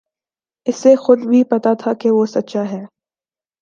[0.67, 2.83] اسے خود بھی پتہ تھا کہ وہ سچا ہے